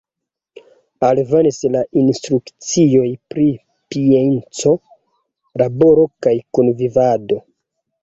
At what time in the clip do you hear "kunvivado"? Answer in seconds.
6.57-7.45